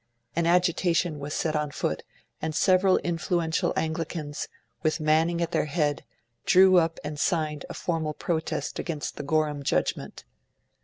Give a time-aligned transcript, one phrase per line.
[0.35, 2.01] An agitation was set on foot,
[2.41, 4.47] and several influential Anglicans,
[4.81, 6.05] with Manning at their head,
[6.43, 10.25] drew up and signed a formal protest against the Gorham judgment.